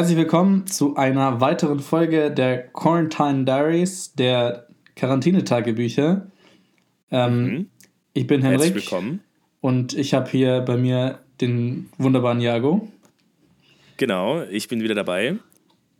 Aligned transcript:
Herzlich 0.00 0.16
willkommen 0.16 0.66
zu 0.66 0.96
einer 0.96 1.42
weiteren 1.42 1.78
Folge 1.78 2.30
der 2.30 2.68
Quarantine 2.68 3.44
Diaries, 3.44 4.14
der 4.14 4.66
Quarantänetagebücher. 4.96 6.26
Ähm, 7.10 7.44
mhm. 7.44 7.70
Ich 8.14 8.26
bin 8.26 8.40
Henrik. 8.40 8.62
Herzlich 8.62 8.90
willkommen. 8.90 9.20
Und 9.60 9.92
ich 9.92 10.14
habe 10.14 10.30
hier 10.30 10.62
bei 10.62 10.78
mir 10.78 11.18
den 11.42 11.90
wunderbaren 11.98 12.40
Jago. 12.40 12.88
Genau, 13.98 14.42
ich 14.44 14.68
bin 14.68 14.82
wieder 14.82 14.94
dabei. 14.94 15.36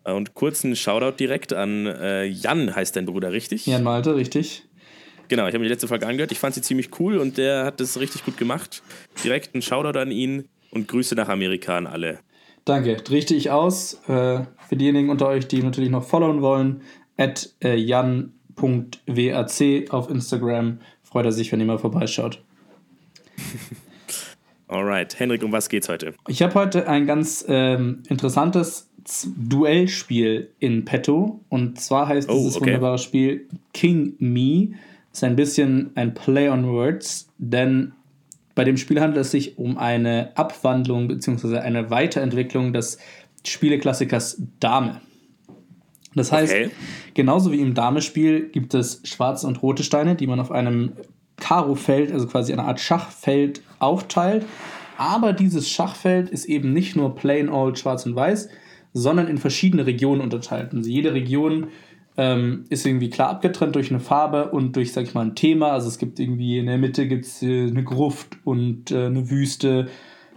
Und 0.05 0.33
kurzen 0.33 0.77
Shoutout 0.77 1.19
direkt 1.19 1.53
an 1.53 1.85
äh, 1.85 2.25
Jan, 2.25 2.75
heißt 2.75 2.97
dein 2.97 3.05
Bruder, 3.05 3.33
richtig? 3.33 3.67
Jan 3.67 3.83
Malte, 3.83 4.17
richtig. 4.17 4.65
Genau, 5.29 5.43
ich 5.43 5.49
habe 5.49 5.59
mir 5.59 5.67
die 5.67 5.73
letzte 5.73 5.89
Folge 5.89 6.07
angehört. 6.07 6.33
Ich 6.33 6.39
fand 6.39 6.55
sie 6.55 6.63
ziemlich 6.63 6.89
cool 6.99 7.19
und 7.19 7.37
der 7.37 7.67
hat 7.67 7.81
das 7.81 8.01
richtig 8.01 8.25
gut 8.25 8.39
gemacht. 8.39 8.83
Direkt 9.23 9.55
ein 9.55 9.61
Shoutout 9.61 9.99
an 9.99 10.11
ihn 10.11 10.49
und 10.71 10.89
Grüße 10.89 11.15
nach 11.17 11.29
Amerika 11.29 11.77
an 11.77 11.87
alle. 11.87 12.21
Danke. 12.65 12.97
Richte 13.11 13.35
ich 13.35 13.51
aus. 13.51 13.95
Äh, 14.09 14.45
für 14.69 14.77
diejenigen 14.77 15.11
unter 15.11 15.27
euch, 15.29 15.49
die 15.49 15.63
natürlich 15.63 15.91
noch 15.91 16.05
followen 16.05 16.43
wollen, 16.43 16.83
at 17.17 17.51
äh, 17.63 17.77
jan.wac 17.77 18.33
auf 19.91 20.11
Instagram. 20.11 20.81
Freut 21.03 21.25
er 21.25 21.33
sich, 21.33 21.51
wenn 21.51 21.61
ihr 21.61 21.67
mal 21.67 21.79
vorbeischaut. 21.79 22.43
Alright, 24.69 25.19
Henrik, 25.19 25.43
um 25.43 25.51
was 25.51 25.69
geht's 25.69 25.89
heute? 25.89 26.15
Ich 26.29 26.43
habe 26.43 26.55
heute 26.55 26.89
ein 26.89 27.05
ganz 27.07 27.45
ähm, 27.49 28.05
interessantes 28.09 28.89
Duellspiel 29.37 30.51
in 30.61 30.85
petto. 30.85 31.41
Und 31.49 31.81
zwar 31.81 32.07
heißt 32.07 32.29
oh, 32.31 32.35
dieses 32.35 32.57
okay. 32.57 32.67
wunderbare 32.67 32.99
Spiel 32.99 33.49
King 33.73 34.15
Me. 34.19 34.69
Ist 35.13 35.25
ein 35.25 35.35
bisschen 35.35 35.91
ein 35.97 36.15
Play 36.15 36.49
on 36.49 36.69
Words, 36.69 37.29
denn 37.39 37.93
bei 38.55 38.65
dem 38.65 38.77
Spiel 38.77 39.01
handelt 39.01 39.25
es 39.25 39.31
sich 39.31 39.59
um 39.59 39.79
eine 39.79 40.37
Abwandlung 40.37 41.09
bzw. 41.09 41.59
eine 41.59 41.91
Weiterentwicklung 41.91 42.73
des 42.73 42.99
Spieleklassikers 43.45 44.43
Dame. 44.59 45.01
Das 46.15 46.33
heißt, 46.33 46.53
okay. 46.53 46.71
genauso 47.15 47.53
wie 47.53 47.61
im 47.61 47.75
Damespiel 47.75 48.49
gibt 48.49 48.75
es 48.75 49.01
schwarze 49.05 49.47
und 49.47 49.63
rote 49.63 49.85
Steine, 49.85 50.17
die 50.17 50.27
man 50.27 50.41
auf 50.41 50.51
einem 50.51 50.93
Karo-Feld, 51.37 52.13
also 52.13 52.27
quasi 52.27 52.53
eine 52.53 52.65
Art 52.65 52.81
Schachfeld, 52.81 53.63
aufteilt. 53.79 54.45
Aber 54.99 55.33
dieses 55.33 55.71
Schachfeld 55.71 56.29
ist 56.29 56.45
eben 56.45 56.73
nicht 56.73 56.97
nur 56.97 57.15
plain 57.15 57.49
old 57.49 57.79
schwarz 57.79 58.05
und 58.07 58.15
weiß, 58.15 58.49
sondern 58.93 59.29
in 59.29 59.39
verschiedene 59.39 59.87
Regionen 59.87 60.21
unterteilt. 60.21 60.75
Also 60.75 60.91
jede 60.91 61.15
Region 61.15 61.69
ähm, 62.21 62.65
ist 62.69 62.85
irgendwie 62.85 63.09
klar 63.09 63.31
abgetrennt 63.31 63.75
durch 63.75 63.89
eine 63.89 63.99
Farbe 63.99 64.51
und 64.51 64.77
durch, 64.77 64.93
sag 64.93 65.05
ich 65.05 65.15
mal, 65.15 65.25
ein 65.25 65.35
Thema. 65.35 65.73
Also 65.73 65.89
es 65.89 65.97
gibt 65.97 66.21
irgendwie 66.21 66.59
in 66.59 66.67
der 66.67 66.77
Mitte 66.77 67.09
gibt's, 67.09 67.43
äh, 67.43 67.63
eine 67.67 67.83
Gruft 67.83 68.37
und 68.45 68.91
äh, 68.91 69.07
eine 69.07 69.31
Wüste. 69.31 69.89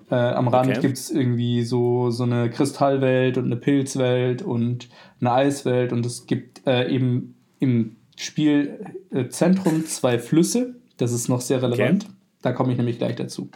Äh, 0.09 0.15
am 0.15 0.47
Rand 0.47 0.69
okay. 0.69 0.79
gibt 0.79 0.97
es 0.97 1.11
irgendwie 1.11 1.63
so, 1.63 2.09
so 2.09 2.23
eine 2.23 2.49
Kristallwelt 2.49 3.37
und 3.37 3.45
eine 3.45 3.57
Pilzwelt 3.57 4.41
und 4.41 4.87
eine 5.19 5.33
Eiswelt. 5.33 5.91
Und 5.91 6.05
es 6.05 6.25
gibt 6.25 6.65
äh, 6.65 6.89
eben 6.89 7.35
im 7.59 7.97
Spielzentrum 8.15 9.85
zwei 9.85 10.19
Flüsse. 10.19 10.75
Das 10.95 11.11
ist 11.11 11.27
noch 11.27 11.41
sehr 11.41 11.61
relevant. 11.61 12.05
Okay. 12.05 12.13
Da 12.43 12.53
komme 12.53 12.71
ich 12.71 12.77
nämlich 12.77 12.97
gleich 12.97 13.17
dazu. 13.17 13.49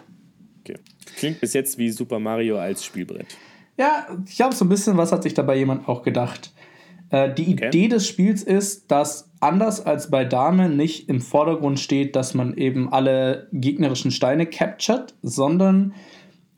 Okay. 0.65 0.79
Klingt 1.15 1.39
bis 1.39 1.53
jetzt 1.53 1.77
wie 1.77 1.91
Super 1.91 2.19
Mario 2.19 2.59
als 2.59 2.83
Spielbrett. 2.83 3.27
Ja, 3.77 4.05
ich 4.27 4.35
glaube, 4.35 4.53
so 4.53 4.65
ein 4.65 4.69
bisschen 4.69 4.97
was 4.97 5.13
hat 5.13 5.23
sich 5.23 5.33
dabei 5.33 5.55
jemand 5.55 5.87
auch 5.87 6.03
gedacht. 6.03 6.51
Äh, 7.09 7.33
die 7.33 7.53
okay. 7.53 7.67
Idee 7.67 7.87
des 7.87 8.07
Spiels 8.07 8.43
ist, 8.43 8.91
dass 8.91 9.31
anders 9.39 9.85
als 9.85 10.09
bei 10.09 10.25
Dame 10.25 10.69
nicht 10.69 11.07
im 11.09 11.21
Vordergrund 11.21 11.79
steht, 11.79 12.15
dass 12.15 12.33
man 12.33 12.55
eben 12.57 12.91
alle 12.91 13.47
gegnerischen 13.53 14.11
Steine 14.11 14.45
captured, 14.45 15.13
sondern 15.21 15.93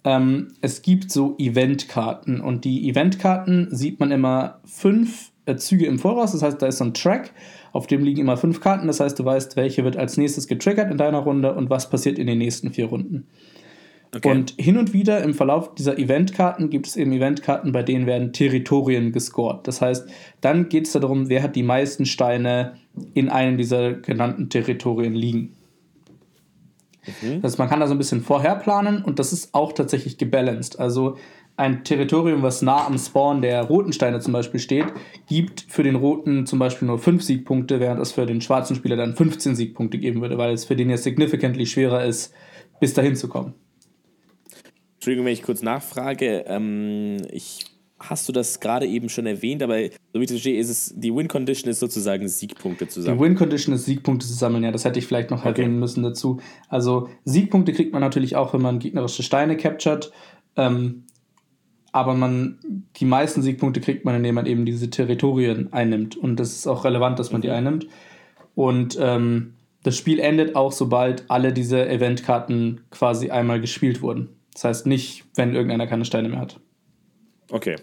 ähm, 0.03 0.53
es 0.61 0.81
gibt 0.81 1.11
so 1.11 1.35
Eventkarten 1.37 2.41
und 2.41 2.65
die 2.65 2.89
Eventkarten 2.89 3.67
sieht 3.71 3.99
man 3.99 4.11
immer 4.11 4.59
fünf 4.65 5.31
äh, 5.45 5.55
Züge 5.55 5.85
im 5.85 5.99
Voraus. 5.99 6.31
Das 6.31 6.41
heißt, 6.41 6.61
da 6.61 6.67
ist 6.67 6.77
so 6.77 6.85
ein 6.85 6.93
Track, 6.93 7.31
auf 7.73 7.85
dem 7.85 8.03
liegen 8.03 8.21
immer 8.21 8.37
fünf 8.37 8.61
Karten. 8.61 8.87
Das 8.87 8.99
heißt, 8.99 9.19
du 9.19 9.25
weißt, 9.25 9.55
welche 9.55 9.83
wird 9.83 9.97
als 9.97 10.17
nächstes 10.17 10.47
getriggert 10.47 10.89
in 10.89 10.97
deiner 10.97 11.19
Runde 11.19 11.53
und 11.53 11.69
was 11.69 11.89
passiert 11.89 12.17
in 12.17 12.27
den 12.27 12.37
nächsten 12.37 12.71
vier 12.71 12.85
Runden. 12.85 13.27
Okay. 14.15 14.31
Und 14.31 14.55
hin 14.57 14.77
und 14.77 14.93
wieder 14.93 15.21
im 15.23 15.35
Verlauf 15.35 15.75
dieser 15.75 15.99
Eventkarten 15.99 16.71
gibt 16.71 16.87
es 16.87 16.95
eben 16.95 17.11
Eventkarten, 17.11 17.71
bei 17.71 17.83
denen 17.83 18.07
werden 18.07 18.33
Territorien 18.33 19.11
gescored. 19.11 19.67
Das 19.67 19.81
heißt, 19.81 20.09
dann 20.41 20.67
geht 20.69 20.87
es 20.87 20.93
darum, 20.93 21.29
wer 21.29 21.43
hat 21.43 21.55
die 21.55 21.63
meisten 21.63 22.07
Steine 22.07 22.77
in 23.13 23.29
einem 23.29 23.57
dieser 23.57 23.93
genannten 23.93 24.49
Territorien 24.49 25.13
liegen. 25.13 25.55
Mhm. 27.21 27.41
Das 27.41 27.51
heißt, 27.51 27.59
man 27.59 27.69
kann 27.69 27.79
da 27.79 27.87
so 27.87 27.93
ein 27.93 27.99
bisschen 27.99 28.21
vorher 28.21 28.55
planen 28.55 29.03
und 29.03 29.19
das 29.19 29.31
ist 29.31 29.53
auch 29.53 29.73
tatsächlich 29.73 30.17
gebalanced. 30.17 30.79
Also 30.79 31.17
ein 31.55 31.83
Territorium, 31.83 32.41
was 32.41 32.63
nah 32.63 32.87
am 32.87 32.97
Spawn 32.97 33.43
der 33.43 33.61
roten 33.63 33.93
Steine 33.93 34.19
zum 34.21 34.33
Beispiel 34.33 34.59
steht, 34.59 34.85
gibt 35.27 35.65
für 35.67 35.83
den 35.83 35.95
roten 35.95 36.47
zum 36.47 36.57
Beispiel 36.57 36.87
nur 36.87 36.97
5 36.97 37.21
Siegpunkte, 37.21 37.79
während 37.79 38.01
es 38.01 38.13
für 38.13 38.25
den 38.25 38.41
schwarzen 38.41 38.75
Spieler 38.75 38.95
dann 38.95 39.15
15 39.15 39.55
Siegpunkte 39.55 39.99
geben 39.99 40.21
würde, 40.21 40.37
weil 40.37 40.53
es 40.53 40.65
für 40.65 40.75
den 40.75 40.89
ja 40.89 40.97
significantly 40.97 41.67
schwerer 41.67 42.05
ist, 42.05 42.33
bis 42.79 42.93
dahin 42.95 43.15
zu 43.15 43.27
kommen. 43.27 43.53
Entschuldigung, 44.99 45.25
wenn 45.27 45.33
ich 45.33 45.43
kurz 45.43 45.61
nachfrage. 45.61 46.43
Ähm, 46.45 47.21
ich, 47.31 47.63
hast 48.01 48.27
du 48.27 48.33
das 48.33 48.59
gerade 48.59 48.85
eben 48.85 49.07
schon 49.07 49.25
erwähnt, 49.27 49.63
aber 49.63 49.79
so 49.81 50.19
wie 50.19 50.25
ich 50.25 50.29
verstehe, 50.29 50.59
ist 50.59 50.67
es, 50.67 50.93
die 50.93 51.15
Win-Condition 51.15 51.71
ist 51.71 51.79
sozusagen 51.79 52.27
Siegpunkte 52.27 52.85
zu 52.89 53.01
sammeln. 53.01 53.17
Die 53.17 53.23
Win-Condition 53.23 53.73
ist 53.75 53.85
Siegpunkte 53.85 54.27
zu 54.27 54.33
sammeln, 54.33 54.65
ja, 54.65 54.71
das 54.71 54.83
hätte 54.83 54.99
ich 54.99 55.07
vielleicht 55.07 55.31
noch 55.31 55.45
okay. 55.45 55.61
erwähnen 55.61 55.79
müssen 55.79 56.03
dazu. 56.03 56.41
Also 56.67 57.07
Siegpunkte 57.23 57.71
kriegt 57.71 57.93
man 57.93 58.01
natürlich 58.01 58.35
auch, 58.35 58.53
wenn 58.53 58.61
man 58.61 58.79
gegnerische 58.79 59.23
Steine 59.23 59.55
captured. 59.55 60.11
Ähm, 60.57 61.05
aber 61.93 62.13
man, 62.13 62.59
die 62.97 63.05
meisten 63.05 63.41
Siegpunkte 63.41 63.79
kriegt 63.79 64.03
man, 64.03 64.15
indem 64.15 64.35
man 64.35 64.47
eben 64.47 64.65
diese 64.65 64.89
Territorien 64.89 65.71
einnimmt. 65.71 66.17
Und 66.17 66.41
das 66.41 66.51
ist 66.51 66.67
auch 66.67 66.83
relevant, 66.83 67.19
dass 67.19 67.31
man 67.31 67.41
die 67.41 67.47
mhm. 67.47 67.53
einnimmt. 67.53 67.87
Und 68.53 68.97
ähm, 68.99 69.53
das 69.83 69.95
Spiel 69.95 70.19
endet 70.19 70.57
auch, 70.57 70.73
sobald 70.73 71.23
alle 71.31 71.53
diese 71.53 71.87
Eventkarten 71.87 72.81
quasi 72.91 73.29
einmal 73.29 73.61
gespielt 73.61 74.01
wurden. 74.01 74.35
Das 74.59 74.65
heißt 74.65 74.87
nicht, 74.87 75.23
wenn 75.35 75.55
irgendeiner 75.55 75.87
keine 75.87 76.03
Steine 76.03 76.27
mehr 76.27 76.41
hat. 76.41 76.59
Okay. 77.49 77.77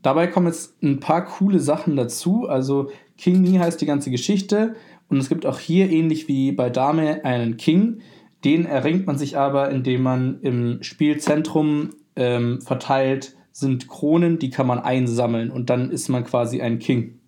Dabei 0.00 0.28
kommen 0.28 0.46
jetzt 0.46 0.82
ein 0.82 0.98
paar 0.98 1.26
coole 1.26 1.60
Sachen 1.60 1.94
dazu. 1.94 2.48
Also 2.48 2.90
King 3.18 3.42
Me 3.42 3.60
heißt 3.60 3.82
die 3.82 3.86
ganze 3.86 4.10
Geschichte 4.10 4.76
und 5.10 5.18
es 5.18 5.28
gibt 5.28 5.44
auch 5.44 5.58
hier 5.58 5.90
ähnlich 5.90 6.26
wie 6.26 6.52
bei 6.52 6.70
Dame 6.70 7.22
einen 7.26 7.58
King. 7.58 8.00
Den 8.44 8.64
erringt 8.64 9.06
man 9.06 9.18
sich 9.18 9.36
aber, 9.36 9.68
indem 9.68 10.02
man 10.02 10.40
im 10.40 10.82
Spielzentrum 10.82 11.90
ähm, 12.16 12.62
verteilt 12.62 13.36
sind 13.52 13.86
Kronen, 13.86 14.38
die 14.38 14.48
kann 14.48 14.66
man 14.66 14.78
einsammeln 14.78 15.50
und 15.50 15.68
dann 15.68 15.90
ist 15.90 16.08
man 16.08 16.24
quasi 16.24 16.62
ein 16.62 16.78
King. 16.78 17.18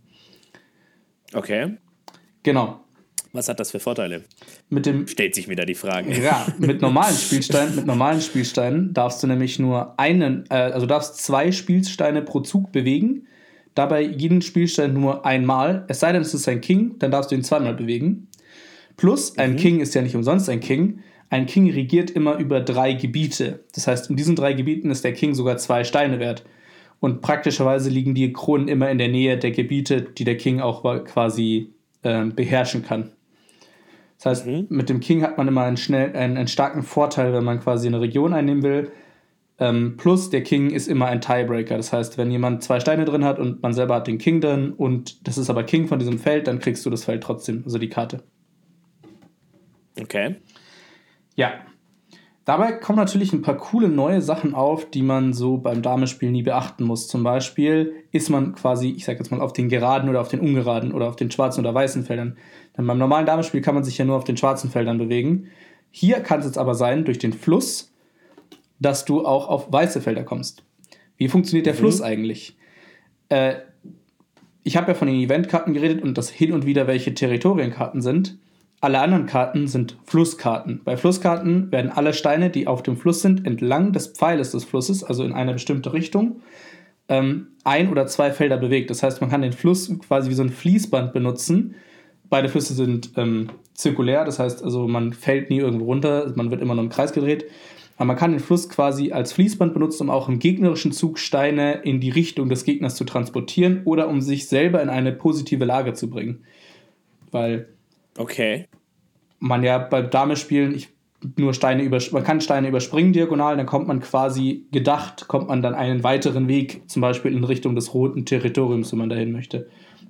Okay. 1.34 1.76
Genau. 2.42 2.80
Was 3.36 3.48
hat 3.48 3.60
das 3.60 3.70
für 3.70 3.80
Vorteile? 3.80 4.24
Mit 4.70 4.86
dem, 4.86 5.06
Stellt 5.06 5.34
sich 5.34 5.46
mir 5.46 5.56
da 5.56 5.64
die 5.64 5.74
Frage. 5.74 6.12
Ja, 6.22 6.46
mit 6.58 6.80
normalen 6.80 7.14
Spielsteinen, 7.20 7.76
mit 7.76 7.86
normalen 7.86 8.20
Spielsteinen 8.20 8.94
darfst 8.94 9.22
du 9.22 9.26
nämlich 9.26 9.58
nur 9.58 9.98
einen, 9.98 10.44
äh, 10.48 10.54
also 10.54 10.86
darfst 10.86 11.18
zwei 11.18 11.52
Spielsteine 11.52 12.22
pro 12.22 12.40
Zug 12.40 12.72
bewegen. 12.72 13.26
Dabei 13.74 14.02
jeden 14.02 14.40
Spielstein 14.40 14.94
nur 14.94 15.26
einmal. 15.26 15.84
Es 15.88 16.00
sei 16.00 16.12
denn, 16.12 16.22
es 16.22 16.32
ist 16.32 16.48
ein 16.48 16.62
King, 16.62 16.98
dann 16.98 17.10
darfst 17.10 17.30
du 17.30 17.34
ihn 17.34 17.44
zweimal 17.44 17.74
bewegen. 17.74 18.28
Plus, 18.96 19.36
ein 19.36 19.52
mhm. 19.52 19.56
King 19.56 19.80
ist 19.80 19.94
ja 19.94 20.00
nicht 20.00 20.16
umsonst 20.16 20.48
ein 20.48 20.60
King. 20.60 21.00
Ein 21.28 21.44
King 21.44 21.70
regiert 21.70 22.10
immer 22.10 22.38
über 22.38 22.60
drei 22.60 22.94
Gebiete. 22.94 23.64
Das 23.74 23.86
heißt, 23.86 24.08
in 24.08 24.16
diesen 24.16 24.34
drei 24.34 24.54
Gebieten 24.54 24.90
ist 24.90 25.04
der 25.04 25.12
King 25.12 25.34
sogar 25.34 25.58
zwei 25.58 25.84
Steine 25.84 26.18
wert. 26.20 26.44
Und 27.00 27.20
praktischerweise 27.20 27.90
liegen 27.90 28.14
die 28.14 28.32
Kronen 28.32 28.68
immer 28.68 28.90
in 28.90 28.96
der 28.98 29.08
Nähe 29.08 29.36
der 29.36 29.50
Gebiete, 29.50 30.00
die 30.00 30.24
der 30.24 30.38
King 30.38 30.60
auch 30.60 30.82
quasi 31.04 31.74
äh, 32.02 32.24
beherrschen 32.24 32.82
kann. 32.82 33.12
Das 34.16 34.26
heißt, 34.26 34.46
mhm. 34.46 34.66
mit 34.70 34.88
dem 34.88 35.00
King 35.00 35.22
hat 35.22 35.36
man 35.36 35.48
immer 35.48 35.62
einen, 35.64 35.76
schnell, 35.76 36.16
einen, 36.16 36.36
einen, 36.36 36.48
starken 36.48 36.82
Vorteil, 36.82 37.32
wenn 37.32 37.44
man 37.44 37.60
quasi 37.60 37.86
eine 37.86 38.00
Region 38.00 38.32
einnehmen 38.32 38.62
will. 38.62 38.92
Ähm, 39.58 39.96
plus 39.96 40.30
der 40.30 40.42
King 40.42 40.70
ist 40.70 40.86
immer 40.86 41.06
ein 41.06 41.20
Tiebreaker. 41.20 41.76
Das 41.76 41.92
heißt, 41.92 42.18
wenn 42.18 42.30
jemand 42.30 42.62
zwei 42.62 42.80
Steine 42.80 43.04
drin 43.04 43.24
hat 43.24 43.38
und 43.38 43.62
man 43.62 43.72
selber 43.72 43.96
hat 43.96 44.06
den 44.06 44.18
King 44.18 44.40
drin 44.40 44.72
und 44.72 45.26
das 45.26 45.38
ist 45.38 45.50
aber 45.50 45.64
King 45.64 45.86
von 45.86 45.98
diesem 45.98 46.18
Feld, 46.18 46.46
dann 46.46 46.58
kriegst 46.58 46.84
du 46.84 46.90
das 46.90 47.04
Feld 47.04 47.22
trotzdem, 47.22 47.62
also 47.64 47.78
die 47.78 47.88
Karte. 47.88 48.22
Okay. 49.98 50.36
Ja, 51.36 51.52
Dabei 52.46 52.70
kommen 52.70 52.96
natürlich 52.96 53.32
ein 53.32 53.42
paar 53.42 53.56
coole 53.56 53.88
neue 53.88 54.22
Sachen 54.22 54.54
auf, 54.54 54.88
die 54.88 55.02
man 55.02 55.32
so 55.32 55.58
beim 55.58 55.82
Damespiel 55.82 56.30
nie 56.30 56.44
beachten 56.44 56.84
muss. 56.84 57.08
Zum 57.08 57.24
Beispiel 57.24 58.04
ist 58.12 58.30
man 58.30 58.54
quasi, 58.54 58.90
ich 58.90 59.04
sag 59.04 59.18
jetzt 59.18 59.32
mal, 59.32 59.40
auf 59.40 59.52
den 59.52 59.68
geraden 59.68 60.08
oder 60.08 60.20
auf 60.20 60.28
den 60.28 60.38
ungeraden 60.38 60.92
oder 60.92 61.08
auf 61.08 61.16
den 61.16 61.28
schwarzen 61.28 61.58
oder 61.58 61.74
weißen 61.74 62.04
Feldern. 62.04 62.36
Denn 62.78 62.86
beim 62.86 62.98
normalen 62.98 63.26
Damespiel 63.26 63.62
kann 63.62 63.74
man 63.74 63.82
sich 63.82 63.98
ja 63.98 64.04
nur 64.04 64.16
auf 64.16 64.22
den 64.22 64.36
schwarzen 64.36 64.70
Feldern 64.70 64.96
bewegen. 64.96 65.48
Hier 65.90 66.20
kann 66.20 66.38
es 66.38 66.46
jetzt 66.46 66.56
aber 66.56 66.76
sein, 66.76 67.04
durch 67.04 67.18
den 67.18 67.32
Fluss, 67.32 67.92
dass 68.78 69.04
du 69.04 69.26
auch 69.26 69.48
auf 69.48 69.72
weiße 69.72 70.00
Felder 70.00 70.22
kommst. 70.22 70.62
Wie 71.16 71.26
funktioniert 71.26 71.66
der 71.66 71.74
mhm. 71.74 71.78
Fluss 71.78 72.00
eigentlich? 72.00 72.56
Äh, 73.28 73.56
ich 74.62 74.76
habe 74.76 74.92
ja 74.92 74.94
von 74.94 75.08
den 75.08 75.16
Eventkarten 75.16 75.74
geredet 75.74 76.00
und 76.00 76.16
dass 76.16 76.30
hin 76.30 76.52
und 76.52 76.64
wieder 76.64 76.86
welche 76.86 77.12
Territorienkarten 77.12 78.02
sind. 78.02 78.38
Alle 78.86 79.00
anderen 79.00 79.26
Karten 79.26 79.66
sind 79.66 79.96
Flusskarten. 80.04 80.80
Bei 80.84 80.96
Flusskarten 80.96 81.72
werden 81.72 81.90
alle 81.90 82.14
Steine, 82.14 82.50
die 82.50 82.68
auf 82.68 82.84
dem 82.84 82.96
Fluss 82.96 83.20
sind, 83.20 83.44
entlang 83.44 83.92
des 83.92 84.06
Pfeiles 84.06 84.52
des 84.52 84.64
Flusses, 84.64 85.02
also 85.02 85.24
in 85.24 85.32
eine 85.32 85.54
bestimmte 85.54 85.92
Richtung, 85.92 86.40
ähm, 87.08 87.48
ein 87.64 87.90
oder 87.90 88.06
zwei 88.06 88.30
Felder 88.30 88.56
bewegt. 88.58 88.90
Das 88.90 89.02
heißt, 89.02 89.20
man 89.20 89.28
kann 89.28 89.42
den 89.42 89.52
Fluss 89.52 89.92
quasi 90.06 90.30
wie 90.30 90.34
so 90.34 90.44
ein 90.44 90.50
Fließband 90.50 91.12
benutzen. 91.12 91.74
Beide 92.30 92.48
Flüsse 92.48 92.74
sind 92.74 93.10
ähm, 93.16 93.48
zirkulär, 93.74 94.24
das 94.24 94.38
heißt, 94.38 94.62
also 94.62 94.86
man 94.86 95.12
fällt 95.12 95.50
nie 95.50 95.58
irgendwo 95.58 95.86
runter, 95.86 96.32
man 96.36 96.52
wird 96.52 96.62
immer 96.62 96.76
nur 96.76 96.84
im 96.84 96.90
Kreis 96.90 97.12
gedreht. 97.12 97.46
Aber 97.96 98.04
man 98.04 98.16
kann 98.16 98.30
den 98.30 98.38
Fluss 98.38 98.68
quasi 98.68 99.10
als 99.10 99.32
Fließband 99.32 99.74
benutzen, 99.74 100.04
um 100.04 100.10
auch 100.10 100.28
im 100.28 100.38
gegnerischen 100.38 100.92
Zug 100.92 101.18
Steine 101.18 101.80
in 101.82 101.98
die 101.98 102.10
Richtung 102.10 102.48
des 102.48 102.62
Gegners 102.62 102.94
zu 102.94 103.02
transportieren 103.02 103.82
oder 103.84 104.06
um 104.06 104.20
sich 104.20 104.46
selber 104.46 104.80
in 104.80 104.90
eine 104.90 105.10
positive 105.10 105.64
Lage 105.64 105.92
zu 105.94 106.08
bringen. 106.08 106.44
Weil 107.32 107.66
okay. 108.16 108.66
Man 109.38 109.62
ja 109.62 109.78
beim 109.78 110.10
Dame-Spielen 110.10 110.74
ich, 110.74 110.88
nur 111.36 111.54
Steine 111.54 111.82
über, 111.82 111.98
man 112.12 112.24
kann 112.24 112.40
Steine 112.40 112.68
überspringen 112.68 113.12
diagonal, 113.12 113.56
dann 113.56 113.66
kommt 113.66 113.88
man 113.88 114.00
quasi 114.00 114.66
gedacht, 114.70 115.28
kommt 115.28 115.48
man 115.48 115.62
dann 115.62 115.74
einen 115.74 116.04
weiteren 116.04 116.46
Weg, 116.46 116.82
zum 116.88 117.02
Beispiel 117.02 117.32
in 117.32 117.44
Richtung 117.44 117.74
des 117.74 117.94
roten 117.94 118.26
Territoriums, 118.26 118.92
wenn 118.92 118.98
man 118.98 119.08
dahin 119.08 119.32
möchte. 119.32 119.68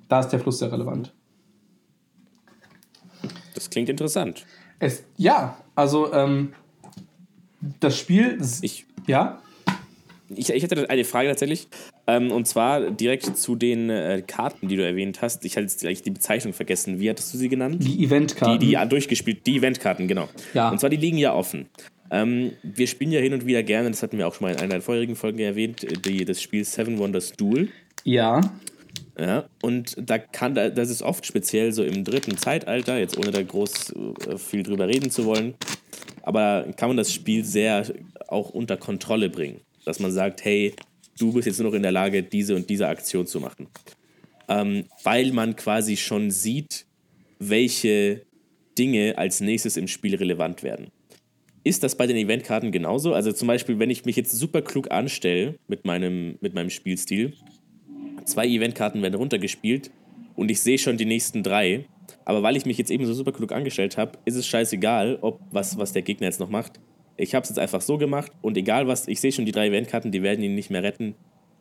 Da 0.09 0.19
ist 0.19 0.29
der 0.29 0.39
Fluss 0.39 0.59
sehr 0.59 0.71
relevant. 0.71 1.13
Das 3.55 3.69
klingt 3.69 3.89
interessant. 3.89 4.45
Es, 4.79 5.05
ja, 5.17 5.57
also 5.75 6.13
ähm, 6.13 6.53
das 7.79 7.97
Spiel. 7.97 8.37
Ich, 8.61 8.85
ja? 9.07 9.39
Ich, 10.35 10.49
ich 10.49 10.63
hätte 10.63 10.89
eine 10.89 11.03
Frage 11.03 11.29
tatsächlich. 11.29 11.67
Ähm, 12.05 12.31
und 12.31 12.47
zwar 12.47 12.91
direkt 12.91 13.37
zu 13.37 13.55
den 13.55 13.89
äh, 13.89 14.23
Karten, 14.25 14.67
die 14.67 14.75
du 14.75 14.85
erwähnt 14.85 15.21
hast. 15.21 15.45
Ich 15.45 15.55
hatte 15.55 15.63
jetzt 15.63 15.81
gleich 15.81 16.01
die 16.01 16.11
Bezeichnung 16.11 16.53
vergessen. 16.53 16.99
Wie 16.99 17.09
hattest 17.09 17.33
du 17.33 17.37
sie 17.37 17.49
genannt? 17.49 17.83
Die 17.83 18.03
Eventkarten. 18.03 18.59
Die, 18.59 18.65
die 18.65 18.71
ja, 18.73 18.85
durchgespielt. 18.85 19.45
Die 19.45 19.57
Eventkarten, 19.57 20.07
genau. 20.07 20.29
Ja. 20.53 20.69
Und 20.69 20.79
zwar, 20.79 20.89
die 20.89 20.97
liegen 20.97 21.17
ja 21.17 21.33
offen. 21.33 21.67
Ähm, 22.09 22.53
wir 22.63 22.87
spielen 22.87 23.11
ja 23.11 23.19
hin 23.19 23.33
und 23.33 23.45
wieder 23.45 23.63
gerne, 23.63 23.89
das 23.89 24.01
hatten 24.01 24.17
wir 24.17 24.27
auch 24.27 24.33
schon 24.33 24.47
mal 24.47 24.53
in 24.53 24.59
einer 24.59 24.75
der 24.75 24.81
vorherigen 24.81 25.15
Folgen 25.15 25.39
erwähnt, 25.39 25.85
die, 26.05 26.23
das 26.23 26.41
Spiel 26.41 26.63
Seven 26.63 26.97
Wonders 26.97 27.33
Duel. 27.33 27.69
Ja. 28.03 28.41
Ja, 29.19 29.45
und 29.63 29.95
da 29.99 30.19
kann, 30.19 30.53
das 30.53 30.89
ist 30.91 31.01
oft 31.01 31.25
speziell 31.25 31.71
so 31.71 31.83
im 31.83 32.03
dritten 32.03 32.37
Zeitalter, 32.37 32.99
jetzt 32.99 33.17
ohne 33.17 33.31
da 33.31 33.41
groß 33.41 33.93
äh, 34.27 34.37
viel 34.37 34.61
drüber 34.61 34.87
reden 34.87 35.09
zu 35.09 35.25
wollen, 35.25 35.55
aber 36.21 36.67
kann 36.77 36.89
man 36.89 36.97
das 36.97 37.11
Spiel 37.11 37.43
sehr 37.43 37.83
auch 38.27 38.51
unter 38.51 38.77
Kontrolle 38.77 39.29
bringen. 39.29 39.61
Dass 39.87 39.99
man 39.99 40.11
sagt, 40.11 40.43
hey, 40.43 40.73
du 41.17 41.31
bist 41.31 41.47
jetzt 41.47 41.59
nur 41.59 41.69
noch 41.69 41.75
in 41.75 41.81
der 41.81 41.93
Lage, 41.93 42.23
diese 42.23 42.55
und 42.55 42.69
diese 42.69 42.89
Aktion 42.89 43.25
zu 43.25 43.39
machen. 43.39 43.67
Ähm, 44.49 44.83
weil 45.03 45.31
man 45.31 45.55
quasi 45.55 45.95
schon 45.95 46.29
sieht, 46.29 46.85
welche 47.39 48.23
Dinge 48.77 49.17
als 49.17 49.39
nächstes 49.39 49.77
im 49.77 49.87
Spiel 49.87 50.15
relevant 50.15 50.61
werden. 50.61 50.91
Ist 51.63 51.83
das 51.83 51.95
bei 51.95 52.05
den 52.05 52.17
Eventkarten 52.17 52.71
genauso? 52.71 53.13
Also 53.13 53.31
zum 53.31 53.47
Beispiel, 53.47 53.79
wenn 53.79 53.89
ich 53.89 54.03
mich 54.03 54.17
jetzt 54.17 54.31
super 54.31 54.61
klug 54.61 54.91
anstelle 54.91 55.55
mit 55.67 55.85
meinem, 55.85 56.37
mit 56.41 56.53
meinem 56.53 56.69
Spielstil, 56.69 57.33
zwei 58.25 58.45
Eventkarten 58.45 59.01
werden 59.01 59.15
runtergespielt 59.15 59.89
und 60.35 60.51
ich 60.51 60.59
sehe 60.61 60.77
schon 60.77 60.97
die 60.97 61.05
nächsten 61.05 61.43
drei. 61.43 61.85
Aber 62.25 62.43
weil 62.43 62.57
ich 62.57 62.65
mich 62.65 62.77
jetzt 62.77 62.91
eben 62.91 63.05
so 63.05 63.13
super 63.13 63.31
klug 63.31 63.53
angestellt 63.53 63.97
habe, 63.97 64.19
ist 64.25 64.35
es 64.35 64.45
scheißegal, 64.47 65.19
ob 65.21 65.41
was, 65.51 65.77
was 65.77 65.93
der 65.93 66.01
Gegner 66.01 66.27
jetzt 66.27 66.39
noch 66.41 66.49
macht. 66.49 66.79
Ich 67.17 67.35
habe 67.35 67.43
es 67.43 67.49
jetzt 67.49 67.59
einfach 67.59 67.81
so 67.81 67.97
gemacht 67.97 68.31
und 68.41 68.57
egal 68.57 68.87
was, 68.87 69.07
ich 69.07 69.19
sehe 69.19 69.31
schon 69.31 69.45
die 69.45 69.51
drei 69.51 69.67
Eventkarten, 69.67 70.11
die 70.11 70.23
werden 70.23 70.43
ihn 70.43 70.55
nicht 70.55 70.69
mehr 70.69 70.83
retten. 70.83 71.15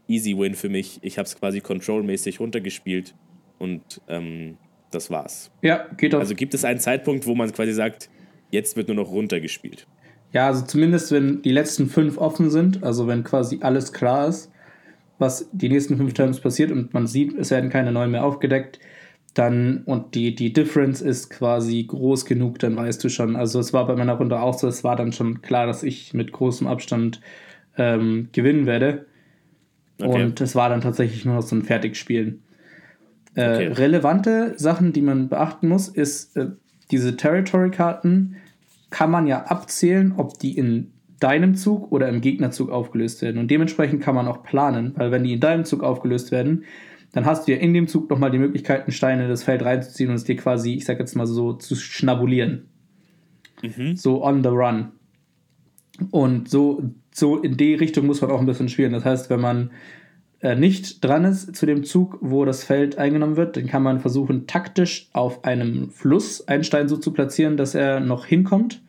Easy 0.09 0.39
Win 0.39 0.55
für 0.55 0.69
mich. 0.69 0.99
Ich 1.03 1.19
habe 1.19 1.27
es 1.27 1.37
quasi 1.37 1.61
controlmäßig 1.61 2.39
runtergespielt 2.39 3.15
und 3.59 4.01
ähm, 4.09 4.59
das 4.91 5.11
war's. 5.11 5.51
Ja, 5.63 5.87
geht 5.97 6.15
auch. 6.15 6.21
Also 6.21 6.35
gibt 6.35 6.55
es 6.55 6.65
einen 6.65 6.79
Zeitpunkt, 6.79 7.27
wo 7.27 7.35
man 7.35 7.51
quasi 7.53 7.73
sagt, 7.73 8.09
jetzt 8.51 8.77
wird 8.77 8.89
nur 8.89 8.97
noch 8.97 9.11
runtergespielt. 9.11 9.87
Ja, 10.33 10.47
also 10.49 10.65
zumindest 10.65 11.13
wenn 11.13 11.43
die 11.43 11.53
letzten 11.53 11.89
fünf 11.89 12.19
offen 12.19 12.51
sind, 12.51 12.83
also 12.83 13.07
wenn 13.07 13.25
quasi 13.25 13.59
alles 13.63 13.93
klar 13.93 14.29
ist, 14.29 14.53
was 15.19 15.49
die 15.53 15.69
nächsten 15.69 15.97
fünf 15.97 16.13
Terms 16.13 16.41
passiert 16.41 16.71
und 16.71 16.93
man 16.93 17.07
sieht, 17.07 17.35
es 17.39 17.51
werden 17.51 17.71
keine 17.71 17.91
neuen 17.91 18.11
mehr 18.11 18.25
aufgedeckt, 18.25 18.79
dann 19.37 19.83
und 19.85 20.15
die, 20.15 20.35
die 20.35 20.55
Difference 20.55 21.03
ist 21.03 21.29
quasi 21.29 21.85
groß 21.85 22.25
genug, 22.25 22.59
dann 22.59 22.75
weißt 22.75 23.05
du 23.05 23.11
schon. 23.11 23.37
Also 23.37 23.61
es 23.61 23.75
war 23.75 23.87
bei 23.87 23.95
meiner 23.95 24.15
Runde 24.15 24.41
auch 24.41 24.59
so, 24.59 24.67
es 24.67 24.83
war 24.83 24.97
dann 24.97 25.13
schon 25.13 25.43
klar, 25.43 25.67
dass 25.67 25.83
ich 25.83 26.15
mit 26.15 26.33
großem 26.33 26.67
Abstand 26.67 27.21
ähm, 27.77 28.31
gewinnen 28.33 28.65
werde. 28.65 29.05
Okay. 30.01 30.25
Und 30.25 30.41
es 30.41 30.55
war 30.55 30.71
dann 30.71 30.81
tatsächlich 30.81 31.27
nur 31.27 31.35
noch 31.35 31.43
so 31.43 31.55
ein 31.55 31.63
Fertigspielen. 31.63 32.43
Äh, 33.35 33.55
okay. 33.55 33.67
Relevante 33.67 34.55
Sachen, 34.57 34.95
die 34.95 35.03
man 35.03 35.29
beachten 35.29 35.69
muss, 35.69 35.89
ist, 35.89 36.35
äh, 36.39 36.47
diese 36.91 37.17
Territory-Karten 37.17 38.37
kann 38.89 39.11
man 39.11 39.27
ja 39.27 39.45
abzählen, 39.45 40.15
ob 40.17 40.39
die 40.39 40.57
in 40.57 40.93
deinem 41.21 41.57
Zug 41.57 41.93
oder 41.93 42.09
im 42.09 42.23
Gegnerzug 42.23 42.71
aufgelöst 42.71 43.21
werden. 43.21 43.39
Und 43.39 43.51
dementsprechend 43.51 44.03
kann 44.03 44.15
man 44.15 44.29
auch 44.29 44.43
planen, 44.43 44.93
weil 44.97 45.11
wenn 45.11 45.25
die 45.25 45.35
in 45.35 45.41
deinem 45.41 45.67
Zug 45.67 45.83
aufgelöst 45.83 46.31
werden, 46.31 46.65
dann 47.17 47.25
hast 47.25 47.49
du 47.49 47.53
ja 47.53 47.59
in 47.59 47.73
dem 47.73 47.89
Zug 47.89 48.11
nochmal 48.11 48.31
die 48.31 48.39
Möglichkeit, 48.39 48.85
Steine 48.93 49.25
in 49.25 49.29
das 49.29 49.43
Feld 49.43 49.65
reinzuziehen 49.65 50.11
und 50.11 50.17
es 50.17 50.25
dir 50.25 50.37
quasi, 50.37 50.75
ich 50.75 50.85
sag 50.85 50.99
jetzt 50.99 51.17
mal 51.17 51.27
so, 51.27 51.55
zu 51.55 51.75
schnabulieren. 51.75 52.69
Mhm. 53.63 53.97
So 53.97 54.23
on 54.23 54.43
the 54.43 54.51
run. 54.51 54.93
Und 56.11 56.49
so, 56.49 56.83
so 57.11 57.39
in 57.39 57.57
die 57.57 57.75
Richtung 57.75 58.07
muss 58.07 58.21
man 58.21 58.31
auch 58.31 58.41
ein 58.41 58.47
bisschen 58.47 58.69
spielen. 58.69 58.93
Das 58.93 59.05
heißt, 59.05 59.31
wenn 59.31 59.41
man 59.41 59.71
äh, 60.41 60.55
nicht 60.55 61.03
dran 61.03 61.25
ist 61.25 61.57
zu 61.57 61.65
dem 61.65 61.85
Zug, 61.85 62.19
wo 62.21 62.45
das 62.45 62.65
Feld 62.65 62.99
eingenommen 62.99 63.37
wird, 63.37 63.57
dann 63.57 63.67
kann 63.67 63.83
man 63.83 63.99
versuchen, 63.99 64.47
taktisch 64.47 65.09
auf 65.13 65.45
einem 65.45 65.91
Fluss 65.91 66.47
einen 66.47 66.65
Stein 66.65 66.89
so 66.89 66.99
zu 66.99 67.13
platzieren, 67.13 67.57
dass 67.57 67.75
er 67.75 68.01
noch 68.01 68.27
hinkommt. 68.27 68.83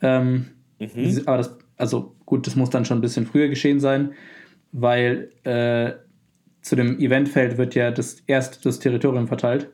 Ähm, 0.00 0.46
Mhm. 0.78 1.22
Aber 1.26 1.38
das, 1.38 1.58
also 1.76 2.14
gut, 2.24 2.46
das 2.46 2.56
muss 2.56 2.70
dann 2.70 2.84
schon 2.84 2.98
ein 2.98 3.02
bisschen 3.02 3.26
früher 3.26 3.48
geschehen 3.48 3.80
sein, 3.80 4.12
weil 4.72 5.30
äh, 5.44 5.92
zu 6.68 6.76
dem 6.76 6.98
Eventfeld 6.98 7.58
wird 7.58 7.74
ja 7.74 7.90
das 7.90 8.22
erst 8.26 8.64
das 8.66 8.78
Territorium 8.78 9.26
verteilt. 9.26 9.70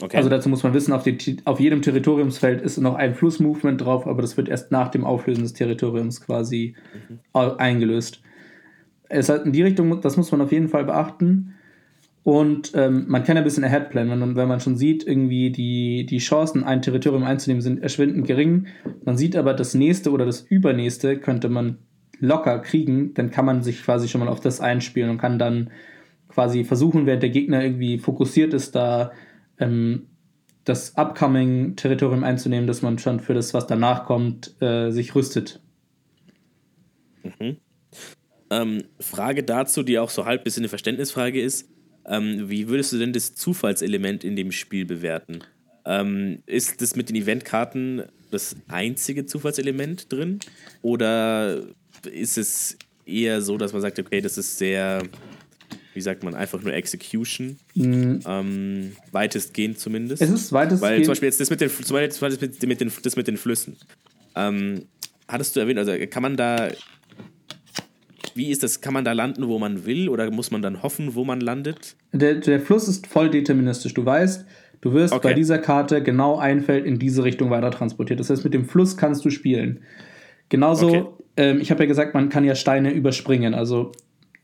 Okay. 0.00 0.16
Also 0.16 0.30
dazu 0.30 0.48
muss 0.48 0.62
man 0.62 0.72
wissen, 0.72 0.92
auf, 0.92 1.02
die, 1.02 1.36
auf 1.44 1.60
jedem 1.60 1.82
Territoriumsfeld 1.82 2.62
ist 2.62 2.78
noch 2.78 2.94
ein 2.94 3.14
Flussmovement 3.14 3.80
drauf, 3.80 4.06
aber 4.06 4.22
das 4.22 4.36
wird 4.36 4.48
erst 4.48 4.70
nach 4.70 4.88
dem 4.88 5.04
Auflösen 5.04 5.42
des 5.42 5.52
Territoriums 5.52 6.20
quasi 6.20 6.74
mhm. 7.08 7.18
eingelöst. 7.58 8.22
Es 9.08 9.28
hat 9.28 9.44
in 9.44 9.52
die 9.52 9.62
Richtung, 9.62 10.00
das 10.00 10.16
muss 10.16 10.30
man 10.32 10.40
auf 10.40 10.52
jeden 10.52 10.68
Fall 10.68 10.84
beachten. 10.84 11.54
Und 12.22 12.72
ähm, 12.74 13.06
man 13.08 13.24
kann 13.24 13.36
ein 13.36 13.44
bisschen 13.44 13.64
ahead 13.64 13.90
planen, 13.90 14.10
wenn 14.10 14.18
man, 14.18 14.36
wenn 14.36 14.48
man 14.48 14.60
schon 14.60 14.76
sieht, 14.76 15.06
irgendwie 15.06 15.50
die, 15.50 16.06
die 16.06 16.18
Chancen, 16.18 16.64
ein 16.64 16.82
Territorium 16.82 17.24
einzunehmen, 17.24 17.62
sind 17.62 17.82
erschwindend 17.82 18.26
gering. 18.26 18.66
Man 19.04 19.16
sieht 19.16 19.36
aber, 19.36 19.54
das 19.54 19.74
nächste 19.74 20.12
oder 20.12 20.26
das 20.26 20.42
übernächste 20.42 21.18
könnte 21.18 21.48
man 21.48 21.78
locker 22.20 22.58
kriegen, 22.60 23.14
dann 23.14 23.30
kann 23.30 23.44
man 23.44 23.62
sich 23.62 23.82
quasi 23.82 24.08
schon 24.08 24.20
mal 24.20 24.28
auf 24.28 24.40
das 24.40 24.60
einspielen 24.60 25.10
und 25.10 25.18
kann 25.18 25.38
dann 25.38 25.70
quasi 26.28 26.64
versuchen, 26.64 27.06
während 27.06 27.22
der 27.22 27.30
Gegner 27.30 27.62
irgendwie 27.62 27.98
fokussiert 27.98 28.54
ist, 28.54 28.74
da 28.74 29.12
ähm, 29.58 30.06
das 30.64 30.96
upcoming 30.96 31.74
Territorium 31.76 32.22
einzunehmen, 32.22 32.66
dass 32.66 32.82
man 32.82 32.98
schon 32.98 33.20
für 33.20 33.34
das, 33.34 33.54
was 33.54 33.66
danach 33.66 34.04
kommt, 34.04 34.54
äh, 34.60 34.90
sich 34.90 35.14
rüstet. 35.14 35.60
Mhm. 37.24 37.56
Ähm, 38.50 38.84
Frage 39.00 39.42
dazu, 39.42 39.82
die 39.82 39.98
auch 39.98 40.10
so 40.10 40.26
halb 40.26 40.44
bisschen 40.44 40.62
eine 40.62 40.68
Verständnisfrage 40.68 41.40
ist 41.40 41.68
ähm, 42.06 42.48
wie 42.48 42.68
würdest 42.68 42.92
du 42.92 42.98
denn 42.98 43.12
das 43.12 43.34
Zufallselement 43.34 44.24
in 44.24 44.36
dem 44.36 44.52
Spiel 44.52 44.84
bewerten? 44.84 45.40
Ähm, 45.84 46.42
ist 46.46 46.82
das 46.82 46.96
mit 46.96 47.08
den 47.08 47.16
Eventkarten 47.16 48.02
das 48.30 48.56
einzige 48.68 49.26
Zufallselement 49.26 50.10
drin? 50.12 50.40
Oder 50.82 51.66
ist 52.06 52.38
es 52.38 52.76
eher 53.06 53.40
so, 53.42 53.56
dass 53.56 53.72
man 53.72 53.82
sagt, 53.82 53.98
okay, 53.98 54.20
das 54.20 54.38
ist 54.38 54.58
sehr, 54.58 55.02
wie 55.94 56.00
sagt 56.00 56.22
man, 56.22 56.34
einfach 56.34 56.62
nur 56.62 56.72
Execution? 56.72 57.56
Mhm. 57.74 58.20
Ähm, 58.26 58.92
weitestgehend 59.12 59.78
zumindest. 59.78 60.22
Es 60.22 60.30
ist 60.30 60.52
weitestgehend. 60.52 60.82
Weil 60.98 61.02
zum 61.04 61.12
Beispiel 61.12 61.28
jetzt 61.28 61.40
das 61.40 61.50
mit 61.50 61.60
den, 61.60 61.70
zum 61.70 61.96
Beispiel 61.96 62.48
das 62.48 62.62
mit, 62.62 62.80
den, 62.80 62.92
das 63.02 63.16
mit 63.16 63.28
den 63.28 63.36
Flüssen. 63.36 63.76
Ähm, 64.36 64.86
hattest 65.28 65.56
du 65.56 65.60
erwähnt, 65.60 65.78
also 65.78 65.92
kann 66.08 66.22
man 66.22 66.36
da 66.36 66.70
wie 68.34 68.50
ist 68.50 68.62
das? 68.62 68.80
Kann 68.80 68.94
man 68.94 69.04
da 69.04 69.12
landen, 69.12 69.48
wo 69.48 69.58
man 69.58 69.86
will, 69.86 70.08
oder 70.08 70.30
muss 70.30 70.50
man 70.50 70.62
dann 70.62 70.82
hoffen, 70.82 71.14
wo 71.14 71.24
man 71.24 71.40
landet? 71.40 71.96
Der, 72.12 72.36
der 72.36 72.60
Fluss 72.60 72.88
ist 72.88 73.06
voll 73.06 73.30
deterministisch. 73.30 73.94
Du 73.94 74.04
weißt, 74.04 74.46
du 74.80 74.92
wirst 74.92 75.12
okay. 75.12 75.28
bei 75.28 75.34
dieser 75.34 75.58
Karte 75.58 76.02
genau 76.02 76.38
ein 76.38 76.60
Feld 76.60 76.86
in 76.86 76.98
diese 76.98 77.24
Richtung 77.24 77.50
weiter 77.50 77.70
transportiert. 77.70 78.20
Das 78.20 78.30
heißt, 78.30 78.44
mit 78.44 78.54
dem 78.54 78.64
Fluss 78.64 78.96
kannst 78.96 79.24
du 79.24 79.30
spielen. 79.30 79.80
Genauso, 80.48 80.88
okay. 80.88 81.04
Ähm, 81.40 81.58
ich 81.60 81.70
habe 81.70 81.82
ja 81.82 81.88
gesagt, 81.88 82.12
man 82.12 82.28
kann 82.28 82.44
ja 82.44 82.54
Steine 82.54 82.92
überspringen. 82.92 83.54
Also 83.54 83.92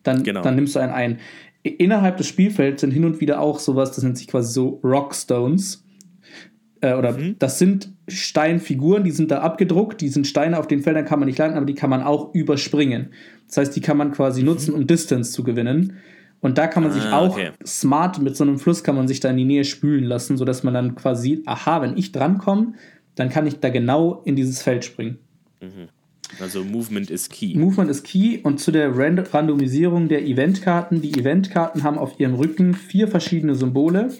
dann, 0.02 0.22
genau. 0.22 0.40
dann 0.40 0.56
nimmst 0.56 0.74
du 0.74 0.80
einen 0.80 0.92
ein. 0.92 1.18
Innerhalb 1.62 2.16
des 2.16 2.26
Spielfelds 2.26 2.80
sind 2.80 2.90
hin 2.90 3.04
und 3.04 3.20
wieder 3.20 3.40
auch 3.40 3.58
sowas, 3.58 3.92
das 3.92 4.02
nennt 4.02 4.16
sich 4.16 4.28
quasi 4.28 4.52
so 4.52 4.80
Rockstones. 4.82 5.84
Äh, 6.80 6.94
oder 6.94 7.12
mhm. 7.12 7.36
das 7.38 7.58
sind 7.58 7.92
Steinfiguren, 8.08 9.04
die 9.04 9.10
sind 9.10 9.30
da 9.30 9.40
abgedruckt, 9.40 10.00
die 10.00 10.08
sind 10.08 10.26
Steine, 10.26 10.58
auf 10.58 10.68
den 10.68 10.80
Feldern 10.82 11.04
kann 11.04 11.18
man 11.18 11.26
nicht 11.26 11.38
landen, 11.38 11.56
aber 11.56 11.66
die 11.66 11.74
kann 11.74 11.90
man 11.90 12.02
auch 12.02 12.34
überspringen. 12.34 13.10
Das 13.46 13.58
heißt, 13.58 13.76
die 13.76 13.80
kann 13.80 13.98
man 13.98 14.12
quasi 14.12 14.40
mhm. 14.40 14.46
nutzen, 14.46 14.74
um 14.74 14.86
Distance 14.86 15.32
zu 15.32 15.44
gewinnen. 15.44 15.98
Und 16.40 16.56
da 16.56 16.66
kann 16.66 16.82
man 16.82 16.92
ah, 16.92 16.94
sich 16.94 17.06
auch 17.06 17.32
okay. 17.32 17.50
smart 17.66 18.20
mit 18.22 18.36
so 18.36 18.44
einem 18.44 18.58
Fluss 18.58 18.84
kann 18.84 18.94
man 18.94 19.08
sich 19.08 19.20
da 19.20 19.30
in 19.30 19.36
die 19.36 19.44
Nähe 19.44 19.64
spülen 19.64 20.04
lassen, 20.04 20.36
sodass 20.36 20.62
man 20.62 20.72
dann 20.72 20.94
quasi 20.94 21.42
aha, 21.44 21.82
wenn 21.82 21.96
ich 21.96 22.12
drankomme, 22.12 22.74
dann 23.16 23.28
kann 23.28 23.46
ich 23.46 23.58
da 23.60 23.68
genau 23.68 24.22
in 24.24 24.36
dieses 24.36 24.62
Feld 24.62 24.84
springen. 24.84 25.18
Mhm. 25.60 25.88
Also 26.40 26.64
Movement 26.64 27.10
ist 27.10 27.30
key. 27.30 27.56
Movement 27.56 27.90
ist 27.90 28.04
key 28.04 28.40
und 28.42 28.58
zu 28.58 28.70
der 28.72 28.96
Rand 28.96 29.32
Randomisierung 29.32 30.08
der 30.08 30.24
Eventkarten. 30.24 31.00
Die 31.00 31.18
Eventkarten 31.18 31.82
haben 31.82 31.98
auf 31.98 32.18
ihrem 32.18 32.34
Rücken 32.34 32.74
vier 32.74 33.08
verschiedene 33.08 33.54
Symbole. 33.54 34.10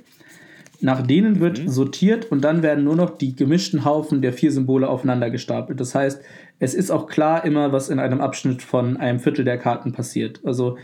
Nach 0.81 1.07
denen 1.07 1.41
wird 1.41 1.63
mhm. 1.63 1.69
sortiert 1.69 2.31
und 2.31 2.43
dann 2.43 2.63
werden 2.63 2.85
nur 2.85 2.97
noch 2.97 3.17
die 3.17 3.35
gemischten 3.35 3.85
Haufen 3.85 4.23
der 4.23 4.33
vier 4.33 4.53
Symbole 4.53 4.89
aufeinander 4.89 5.31
gestapelt. 5.31 5.81
Das 5.81 5.95
heißt, 5.95 6.21
es 6.59 6.75
ist 6.75 6.91
auch 6.91 7.07
klar 7.07 7.45
immer, 7.45 7.73
was 7.73 7.89
in 7.89 7.99
einem 7.99 8.21
Abschnitt 8.21 8.63
von 8.63 8.97
einem 8.97 9.21
Viertel 9.21 9.45
der 9.45 9.59
Karten 9.59 9.93
passiert. 9.93 10.41
Also 10.45 10.77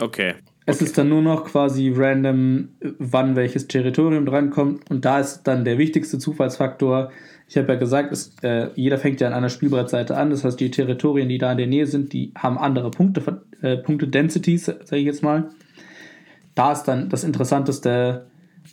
okay. 0.00 0.34
Es 0.68 0.82
ist 0.82 0.98
dann 0.98 1.08
nur 1.08 1.22
noch 1.22 1.44
quasi 1.44 1.92
random, 1.94 2.70
wann 2.98 3.36
welches 3.36 3.68
Territorium 3.68 4.26
drankommt. 4.26 4.90
Und 4.90 5.04
da 5.04 5.20
ist 5.20 5.44
dann 5.44 5.64
der 5.64 5.78
wichtigste 5.78 6.18
Zufallsfaktor. 6.18 7.12
Ich 7.48 7.56
habe 7.56 7.72
ja 7.72 7.78
gesagt, 7.78 8.12
es, 8.12 8.34
äh, 8.42 8.70
jeder 8.74 8.98
fängt 8.98 9.20
ja 9.20 9.28
an 9.28 9.32
einer 9.32 9.48
Spielbrettseite 9.48 10.16
an. 10.16 10.30
Das 10.30 10.44
heißt, 10.44 10.58
die 10.58 10.70
Territorien, 10.70 11.28
die 11.28 11.38
da 11.38 11.52
in 11.52 11.58
der 11.58 11.66
Nähe 11.68 11.86
sind, 11.86 12.12
die 12.12 12.32
haben 12.36 12.58
andere 12.58 12.90
Punkte, 12.90 13.42
äh, 13.62 13.76
Punkte 13.76 14.08
Densities, 14.08 14.64
sage 14.64 14.96
ich 14.96 15.04
jetzt 15.04 15.22
mal. 15.22 15.50
Da 16.54 16.72
ist 16.72 16.84
dann 16.84 17.08
das 17.08 17.22
Interessanteste, 17.22 18.26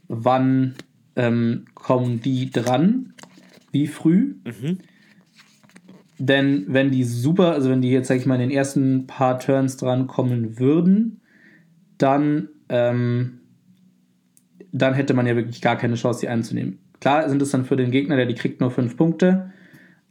wann 0.08 0.74
ähm, 1.16 1.66
kommen 1.76 2.22
die 2.22 2.50
dran, 2.50 3.14
wie 3.72 3.88
früh. 3.88 4.36
Mhm. 4.46 4.80
Denn 6.18 6.66
wenn 6.68 6.92
die 6.92 7.04
super, 7.04 7.52
also 7.52 7.70
wenn 7.70 7.82
die 7.82 7.92
jetzt, 7.92 8.08
sag 8.08 8.18
ich 8.18 8.26
mal, 8.26 8.36
in 8.36 8.42
den 8.42 8.52
ersten 8.52 9.08
paar 9.08 9.40
Turns 9.40 9.78
dran 9.78 10.08
kommen 10.08 10.58
würden, 10.60 11.22
dann, 11.98 12.50
ähm, 12.70 13.42
dann 14.72 14.94
hätte 14.94 15.14
man 15.14 15.28
ja 15.28 15.36
wirklich 15.36 15.62
gar 15.62 15.76
keine 15.76 15.96
Chance, 15.96 16.22
sie 16.22 16.28
einzunehmen. 16.28 16.80
Klar 17.04 17.28
sind 17.28 17.42
es 17.42 17.52
dann 17.52 17.66
für 17.66 17.76
den 17.76 17.92
Gegner, 17.92 18.16
der 18.16 18.26
die 18.26 18.34
kriegt, 18.34 18.62
nur 18.62 18.72
fünf 18.72 18.96
Punkte, 18.96 19.52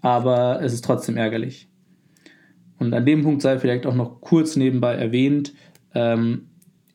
aber 0.03 0.61
es 0.61 0.75
ist 0.75 0.85
trotzdem 0.85 1.17
ärgerlich. 1.17 1.71
Und 2.79 2.93
an 2.93 3.07
dem 3.07 3.23
Punkt 3.23 3.41
sei 3.41 3.59
vielleicht 3.59 3.87
auch 3.87 3.95
noch 3.95 4.21
kurz 4.21 4.57
nebenbei 4.57 4.93
erwähnt, 4.97 5.55
ähm, 5.95 6.51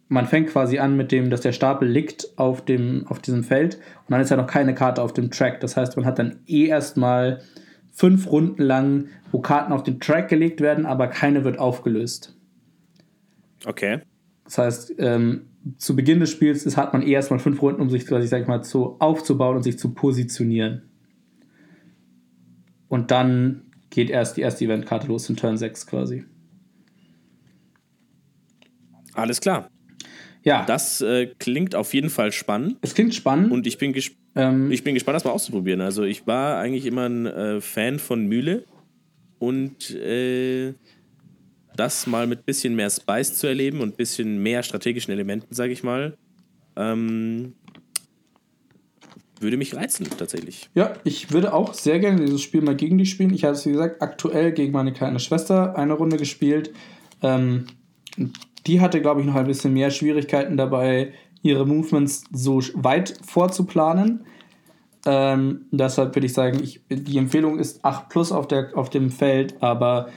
man 0.07 0.27
fängt 0.27 0.49
quasi 0.49 0.77
an 0.77 0.97
mit 0.97 1.11
dem, 1.11 1.31
dass 1.31 1.41
der 1.41 1.51
Stapel 1.51 1.89
liegt 1.89 2.37
auf, 2.37 2.63
dem, 2.63 3.07
auf 3.07 3.17
diesem 3.17 3.43
Feld 3.43 3.77
und 4.05 4.11
dann 4.11 4.21
ist 4.21 4.29
ja 4.29 4.37
noch 4.37 4.45
keine 4.45 4.75
Karte 4.75 5.01
auf 5.01 5.13
dem 5.13 5.31
Track. 5.31 5.61
Das 5.61 5.75
heißt, 5.75 5.97
man 5.97 6.05
hat 6.05 6.19
dann 6.19 6.41
eh 6.45 6.67
erstmal 6.67 7.41
fünf 7.91 8.29
Runden 8.31 8.61
lang, 8.61 9.07
wo 9.31 9.39
Karten 9.39 9.73
auf 9.73 9.81
den 9.81 9.99
Track 9.99 10.29
gelegt 10.29 10.61
werden, 10.61 10.85
aber 10.85 11.07
keine 11.07 11.43
wird 11.43 11.57
aufgelöst. 11.57 12.37
Okay. 13.65 14.01
Das 14.43 14.59
heißt, 14.59 14.93
ähm, 14.99 15.47
zu 15.77 15.95
Beginn 15.95 16.19
des 16.19 16.31
Spiels 16.31 16.65
ist, 16.65 16.77
hat 16.77 16.93
man 16.93 17.01
eh 17.01 17.11
erstmal 17.11 17.39
fünf 17.39 17.61
Runden, 17.61 17.81
um 17.81 17.89
sich 17.89 18.05
quasi, 18.05 18.27
sag 18.27 18.41
ich 18.41 18.47
mal, 18.47 18.63
zu, 18.63 18.95
aufzubauen 18.99 19.57
und 19.57 19.63
sich 19.63 19.77
zu 19.77 19.93
positionieren. 19.93 20.83
Und 22.87 23.11
dann 23.11 23.63
geht 23.89 24.09
erst 24.09 24.37
die 24.37 24.41
erste 24.41 24.65
Eventkarte 24.65 25.07
los 25.07 25.29
in 25.29 25.35
Turn 25.35 25.57
6 25.57 25.87
quasi. 25.87 26.25
Alles 29.13 29.41
klar. 29.41 29.69
Ja. 30.43 30.63
Das 30.65 31.01
äh, 31.01 31.27
klingt 31.39 31.75
auf 31.75 31.93
jeden 31.93 32.09
Fall 32.09 32.31
spannend. 32.31 32.77
Es 32.81 32.93
klingt 32.93 33.13
spannend. 33.13 33.51
Und 33.51 33.67
ich 33.67 33.77
bin, 33.77 33.91
ges 33.91 34.11
ähm, 34.35 34.71
ich 34.71 34.83
bin 34.83 34.93
gespannt, 34.93 35.15
das 35.15 35.25
mal 35.25 35.31
auszuprobieren. 35.31 35.81
Also 35.81 36.03
ich 36.03 36.27
war 36.27 36.59
eigentlich 36.59 36.85
immer 36.85 37.09
ein 37.09 37.25
äh, 37.25 37.61
Fan 37.61 37.99
von 37.99 38.27
Mühle. 38.27 38.63
Und 39.39 39.91
äh, 39.91 40.73
das 41.79 42.07
mal 42.07 42.27
mit 42.27 42.45
bisschen 42.45 42.75
mehr 42.75 42.89
Spice 42.89 43.37
zu 43.37 43.47
erleben 43.47 43.81
und 43.81 43.97
bisschen 43.97 44.41
mehr 44.41 44.63
strategischen 44.63 45.13
Elementen, 45.13 45.53
sage 45.53 45.71
ich 45.71 45.83
mal, 45.83 46.17
ähm, 46.75 47.53
würde 49.39 49.57
mich 49.57 49.75
reizen, 49.75 50.07
tatsächlich. 50.17 50.69
Ja, 50.73 50.93
ich 51.03 51.31
würde 51.31 51.53
auch 51.53 51.73
sehr 51.73 51.99
gerne 51.99 52.25
dieses 52.25 52.41
Spiel 52.41 52.61
mal 52.61 52.75
gegen 52.75 52.97
dich 52.97 53.11
spielen. 53.11 53.33
Ich 53.33 53.43
habe 53.43 53.53
es, 53.53 53.65
wie 53.65 53.71
gesagt, 53.71 54.01
aktuell 54.01 54.51
gegen 54.51 54.73
meine 54.73 54.93
kleine 54.93 55.19
Schwester 55.19 55.77
eine 55.77 55.93
Runde 55.93 56.17
gespielt. 56.17 56.73
Ähm, 57.21 57.67
die 58.65 58.81
hatte, 58.81 59.01
glaube 59.01 59.21
ich, 59.21 59.27
noch 59.27 59.35
ein 59.35 59.45
bisschen 59.45 59.73
mehr 59.73 59.91
Schwierigkeiten 59.91 60.57
dabei, 60.57 61.13
ihre 61.43 61.65
Movements 61.65 62.23
so 62.31 62.61
weit 62.73 63.13
vorzuplanen. 63.23 64.25
Ähm, 65.05 65.65
deshalb 65.71 66.15
würde 66.15 66.25
ich 66.25 66.33
sagen, 66.33 66.61
ich, 66.61 66.81
die 66.89 67.17
Empfehlung 67.17 67.59
ist 67.59 67.85
8 67.85 68.09
plus 68.09 68.31
auf, 68.31 68.47
der, 68.47 68.71
auf 68.75 68.89
dem 68.89 69.11
Feld, 69.11 69.55
aber 69.61 70.09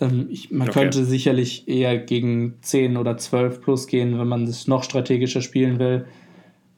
ähm, 0.00 0.26
ich, 0.30 0.50
man 0.50 0.68
okay. 0.68 0.80
könnte 0.80 1.04
sicherlich 1.04 1.68
eher 1.68 1.98
gegen 1.98 2.54
10 2.60 2.96
oder 2.96 3.16
12 3.16 3.60
plus 3.60 3.86
gehen, 3.86 4.18
wenn 4.18 4.28
man 4.28 4.44
es 4.44 4.66
noch 4.66 4.82
strategischer 4.82 5.40
spielen 5.40 5.78
will. 5.78 6.06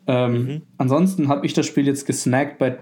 Ähm, 0.07 0.33
mhm. 0.33 0.63
Ansonsten 0.79 1.29
habe 1.29 1.45
ich 1.45 1.53
das 1.53 1.67
Spiel 1.67 1.87
jetzt 1.87 2.07
gesnackt 2.07 2.59
bei 2.59 2.79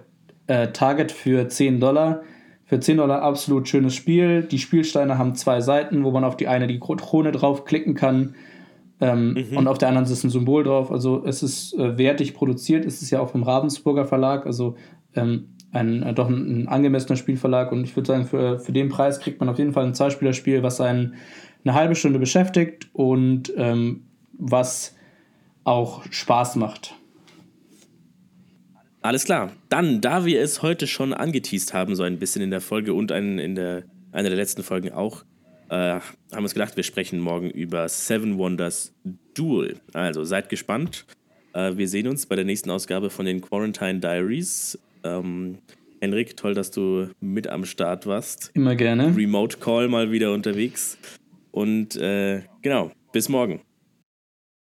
äh, 0.47 0.69
Target 0.69 1.13
für 1.13 1.49
10 1.49 1.81
Dollar. 1.81 2.23
Für 2.65 2.81
10 2.81 2.99
Dollar 2.99 3.23
absolut 3.23 3.69
schönes 3.69 3.95
Spiel. 3.95 4.43
Die 4.43 4.59
Spielsteine 4.59 5.19
haben 5.19 5.35
zwei 5.35 5.61
Seiten, 5.61 6.05
wo 6.05 6.11
man 6.11 6.25
auf 6.25 6.37
die 6.37 6.49
eine 6.49 6.67
die 6.67 6.81
Krone 6.81 7.33
draufklicken 7.33 7.95
kann. 7.95 8.35
Ähm, 9.01 9.35
mhm. 9.51 9.57
Und 9.57 9.69
auf 9.69 9.79
der 9.79 9.89
anderen 9.89 10.07
ist 10.11 10.25
ein 10.25 10.31
Symbol 10.31 10.65
drauf. 10.65 10.91
Also 10.91 11.25
es 11.25 11.43
ist 11.43 11.75
äh, 11.75 11.97
wertig 11.99 12.35
produziert. 12.35 12.85
Es 12.85 13.03
ist 13.03 13.11
ja 13.11 13.21
auch 13.21 13.31
vom 13.31 13.43
Ravensburger 13.43 14.05
Verlag. 14.05 14.47
Also 14.47 14.77
ähm, 15.15 15.49
ein, 15.77 16.03
äh, 16.03 16.15
doch 16.15 16.29
ein, 16.29 16.63
ein, 16.63 16.69
angemessener 16.69 17.17
Spielverlag 17.17 17.73
und 17.73 17.85
ich 17.85 17.95
würde 17.95 18.07
sagen, 18.07 18.25
für, 18.25 18.59
für 18.59 18.73
den 18.73 18.89
Preis 18.89 19.21
kriegt 19.21 19.41
man 19.41 19.49
auf 19.49 19.59
jeden 19.59 19.73
Fall 19.73 19.85
ein 19.85 19.95
Zweispielerspiel, 19.95 20.63
was 20.63 20.81
einen 20.81 21.15
eine 21.65 21.75
halbe 21.75 21.97
Stunde 21.97 22.19
beschäftigt 22.19 22.89
und 22.93 23.53
ähm, 23.57 24.05
was 24.33 24.95
auch 25.65 26.05
Spaß 26.11 26.57
macht. 26.57 26.95
Alles 29.03 29.25
klar. 29.25 29.53
Dann, 29.69 30.01
da 30.01 30.25
wir 30.25 30.41
es 30.41 30.63
heute 30.63 30.87
schon 30.87 31.13
angeteased 31.13 31.75
haben, 31.75 31.95
so 31.97 32.03
ein 32.03 32.19
bisschen 32.19 32.43
in 32.43 32.51
der 32.51 32.61
Folge 32.61 32.95
und 32.95 33.13
ein, 33.13 33.39
in 33.39 33.55
der, 33.55 33.85
einer 34.13 34.29
der 34.29 34.39
letzten 34.39 34.63
Folgen 34.63 34.93
auch, 34.93 35.25
äh, 35.69 35.75
haben 35.75 36.03
wir 36.31 36.43
uns 36.43 36.55
gedacht, 36.55 36.77
wir 36.77 36.85
sprechen 36.85 37.19
morgen 37.19 37.51
über 37.51 37.89
Seven 37.89 38.39
Wonders 38.39 38.95
Duel. 39.35 39.81
Also 39.93 40.25
seid 40.25 40.49
gespannt. 40.49 41.05
Äh, 41.53 41.77
wir 41.77 41.89
sehen 41.89 42.07
uns 42.07 42.27
bei 42.27 42.37
der 42.37 42.45
nächsten 42.45 42.71
Ausgabe 42.71 43.11
von 43.11 43.27
den 43.27 43.41
Quarantine 43.41 43.99
Diaries. 43.99 44.79
Ähm, 45.07 45.59
Henrik, 46.01 46.37
toll, 46.37 46.55
dass 46.55 46.71
du 46.71 47.09
mit 47.21 47.49
am 47.49 47.65
Start 47.65 48.07
warst. 48.07 48.51
Immer 48.55 48.75
gerne. 48.75 49.15
Remote 49.17 49.59
Call 49.59 49.89
mal 49.89 50.11
wieder 50.11 50.33
unterwegs. 50.33 50.99
Und 51.51 51.97
äh, 51.97 52.43
genau, 52.63 52.91
bis 53.13 53.29
morgen. 53.29 53.61